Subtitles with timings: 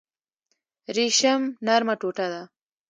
[0.95, 2.41] ریشم نرمه ټوټه ده